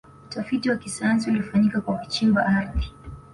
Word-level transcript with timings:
utafiti 0.25 0.69
wa 0.69 0.77
kisayansi 0.77 1.29
ulifanyika 1.29 1.81
kwa 1.81 1.97
kuchimba 1.97 2.45
ardhi 2.45 2.91